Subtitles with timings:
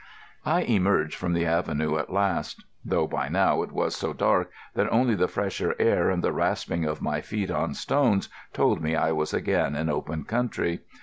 [0.47, 4.91] I emerged from the avenue at last; though by now it was so dark that
[4.91, 9.11] only the fresher air and the rasping of my feet on stones told me I
[9.11, 10.79] was again in open country.